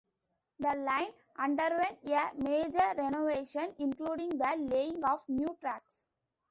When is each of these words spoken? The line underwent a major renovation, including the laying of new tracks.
The 0.57 0.73
line 0.73 1.11
underwent 1.37 1.99
a 2.07 2.31
major 2.35 2.91
renovation, 2.97 3.75
including 3.77 4.29
the 4.29 4.55
laying 4.57 5.03
of 5.03 5.21
new 5.29 5.55
tracks. 5.61 6.09